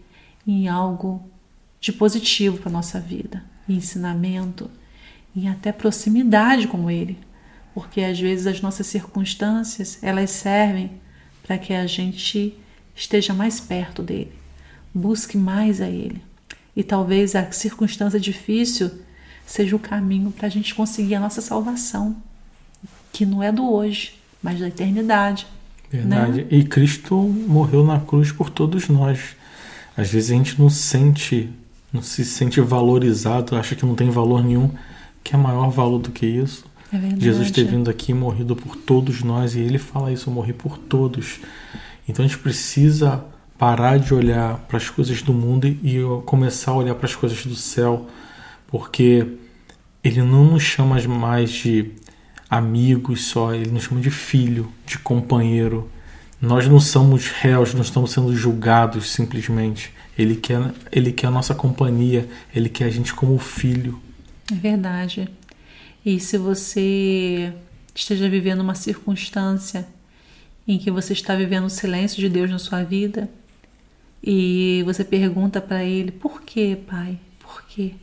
em 0.48 0.70
algo 0.70 1.22
de 1.82 1.92
positivo 1.92 2.58
para 2.60 2.72
nossa 2.72 3.02
vida, 3.02 3.44
em 3.68 3.74
ensinamento, 3.76 4.72
em 5.36 5.50
até 5.50 5.74
proximidade 5.74 6.70
com 6.70 6.90
Ele. 6.90 7.18
Porque 7.76 8.02
às 8.02 8.20
vezes 8.20 8.48
as 8.48 8.60
nossas 8.60 8.88
circunstâncias 8.88 10.00
elas 10.02 10.32
servem 10.32 10.94
para 11.44 11.60
que 11.60 11.74
a 11.74 11.86
gente 11.86 12.58
esteja 12.96 13.36
mais 13.36 13.60
perto 13.60 14.02
dele 14.02 14.32
busque 14.96 15.38
mais 15.38 15.82
a 15.82 15.90
Ele. 15.90 16.22
E 16.74 16.82
talvez 16.82 17.36
a 17.36 17.52
circunstância 17.52 18.20
difícil 18.20 18.90
seja 19.46 19.76
o 19.76 19.80
caminho 19.80 20.32
para 20.32 20.48
a 20.48 20.50
gente 20.50 20.74
conseguir 20.74 21.16
a 21.16 21.20
nossa 21.20 21.42
salvação, 21.42 22.16
que 23.12 23.26
não 23.26 23.44
é 23.44 23.52
do 23.52 23.70
hoje, 23.70 24.16
mas 24.42 24.60
da 24.60 24.70
eternidade. 24.70 25.46
Verdade. 25.92 26.44
Né? 26.44 26.48
E 26.50 26.64
Cristo 26.64 27.16
morreu 27.16 27.84
na 27.84 28.00
cruz 28.00 28.32
por 28.32 28.50
todos 28.50 28.88
nós. 28.88 29.36
Às 29.96 30.10
vezes 30.10 30.32
a 30.32 30.34
gente 30.34 30.60
não 30.60 30.70
sente, 30.70 31.50
não 31.92 32.02
se 32.02 32.26
sente 32.26 32.60
valorizado, 32.62 33.56
acha 33.56 33.76
que 33.76 33.86
não 33.86 33.96
tem 33.96 34.10
valor 34.10 34.44
nenhum, 34.44 34.72
que 35.24 35.36
é 35.36 35.38
maior 35.38 35.70
valor 35.70 36.00
do 36.00 36.12
que 36.12 36.26
isso. 36.26 36.66
É 36.96 37.20
Jesus 37.20 37.52
ter 37.52 37.66
vindo 37.66 37.90
aqui 37.90 38.12
e 38.12 38.16
morrido 38.16 38.56
por 38.56 38.76
todos 38.76 39.24
nós, 39.24 39.56
e 39.56 39.60
ele 39.60 39.78
fala 39.78 40.12
isso, 40.12 40.30
eu 40.30 40.34
morri 40.34 40.54
por 40.54 40.78
todos. 40.78 41.40
Então 42.08 42.24
a 42.24 42.28
gente 42.28 42.40
precisa 42.40 43.24
parar 43.58 43.98
de 43.98 44.14
olhar 44.14 44.58
para 44.68 44.78
as 44.78 44.90
coisas 44.90 45.22
do 45.22 45.34
mundo 45.34 45.68
e 45.68 45.98
começar 46.26 46.72
a 46.72 46.76
olhar 46.76 46.96
para 46.96 47.06
as 47.06 47.16
coisas 47.16 47.46
do 47.46 47.56
céu, 47.56 48.08
porque 48.68 49.28
ele 50.04 50.22
não 50.22 50.44
nos 50.44 50.64
chama 50.64 51.02
mais 51.08 51.52
de 51.52 51.92
amigos 52.50 53.26
só, 53.26 53.54
ele 53.54 53.72
nos 53.72 53.84
chama 53.84 54.02
de 54.02 54.12
filho, 54.12 54.72
de 54.86 54.98
companheiro. 55.00 55.90
Nós 56.42 56.68
não 56.68 56.80
somos 56.80 57.28
réus, 57.28 57.74
não 57.74 57.82
estamos 57.82 58.12
sendo 58.12 58.36
julgados 58.36 59.10
simplesmente. 59.10 59.92
Ele 60.18 60.36
quer, 60.36 60.62
ele 60.92 61.12
quer 61.12 61.28
a 61.28 61.32
nossa 61.32 61.56
companhia, 61.56 62.28
ele 62.54 62.70
quer 62.70 62.86
a 62.86 62.90
gente 62.90 63.14
como 63.14 63.38
filho. 63.40 64.00
É 64.52 64.56
verdade. 64.56 65.28
E 66.06 66.20
se 66.20 66.38
você 66.38 67.52
esteja 67.96 68.30
vivendo 68.30 68.60
uma 68.60 68.76
circunstância 68.76 69.88
em 70.68 70.78
que 70.78 70.92
você 70.92 71.14
está 71.14 71.36
vivendo 71.36 71.66
o 71.66 71.70
silêncio 71.70 72.20
de 72.20 72.30
Deus 72.30 72.50
na 72.50 72.60
sua 72.60 72.84
vida, 72.84 73.28
e 74.24 74.84
você 74.86 75.04
pergunta 75.04 75.60
para 75.60 75.84
ele: 75.84 76.12
por 76.12 76.42
que, 76.42 76.76
pai? 76.76 77.20
Por 77.40 77.64
quê? 77.64 77.94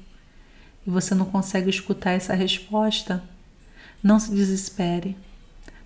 E 0.86 0.90
você 0.90 1.14
não 1.14 1.26
consegue 1.26 1.70
escutar 1.70 2.10
essa 2.10 2.34
resposta, 2.34 3.22
não 4.02 4.18
se 4.18 4.32
desespere, 4.32 5.16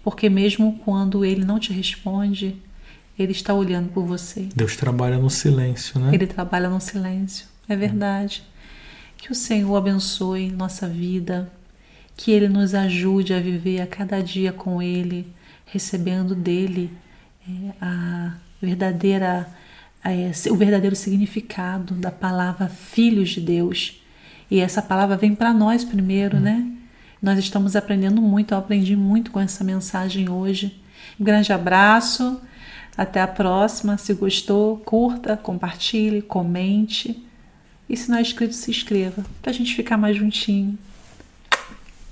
porque 0.02 0.30
mesmo 0.30 0.80
quando 0.84 1.24
ele 1.24 1.44
não 1.44 1.58
te 1.58 1.72
responde, 1.72 2.56
Ele 3.18 3.32
está 3.32 3.52
olhando 3.54 3.88
por 3.90 4.04
você. 4.04 4.48
Deus 4.54 4.76
trabalha 4.76 5.18
no 5.18 5.28
silêncio, 5.30 5.98
né? 5.98 6.14
Ele 6.14 6.26
trabalha 6.26 6.68
no 6.68 6.80
silêncio, 6.80 7.46
é 7.68 7.74
verdade. 7.74 8.42
Que 9.16 9.32
o 9.32 9.34
Senhor 9.34 9.74
abençoe 9.74 10.50
nossa 10.50 10.86
vida, 10.86 11.50
que 12.16 12.32
Ele 12.32 12.48
nos 12.48 12.74
ajude 12.74 13.34
a 13.34 13.40
viver 13.40 13.80
a 13.80 13.86
cada 13.86 14.22
dia 14.22 14.52
com 14.52 14.80
Ele, 14.80 15.32
recebendo 15.66 16.34
dele 16.34 16.90
é, 17.46 17.72
a 17.80 18.32
verdadeira, 18.60 19.48
a, 20.02 20.10
o 20.50 20.56
verdadeiro 20.56 20.96
significado 20.96 21.94
da 21.94 22.10
palavra 22.10 22.68
filhos 22.68 23.30
de 23.30 23.40
Deus. 23.40 24.02
E 24.50 24.60
essa 24.60 24.80
palavra 24.80 25.16
vem 25.16 25.34
para 25.34 25.52
nós 25.52 25.84
primeiro, 25.84 26.38
hum. 26.38 26.40
né? 26.40 26.72
Nós 27.20 27.38
estamos 27.38 27.74
aprendendo 27.74 28.20
muito, 28.22 28.52
eu 28.52 28.58
aprendi 28.58 28.94
muito 28.94 29.30
com 29.30 29.40
essa 29.40 29.64
mensagem 29.64 30.28
hoje. 30.30 30.80
Um 31.18 31.24
grande 31.24 31.52
abraço, 31.52 32.40
até 32.96 33.20
a 33.20 33.26
próxima. 33.26 33.98
Se 33.98 34.14
gostou, 34.14 34.78
curta, 34.78 35.36
compartilhe, 35.36 36.22
comente. 36.22 37.24
E 37.88 37.96
se 37.96 38.10
não 38.10 38.18
é 38.18 38.20
inscrito, 38.20 38.54
se 38.54 38.70
inscreva, 38.70 39.24
para 39.40 39.50
a 39.50 39.54
gente 39.54 39.74
ficar 39.74 39.96
mais 39.96 40.16
juntinho. 40.16 40.78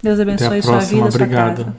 Deus 0.05 0.21
abençoe 0.21 0.63
sua 0.63 0.79
vida, 0.81 1.11
sua 1.11 1.27
casa. 1.27 1.75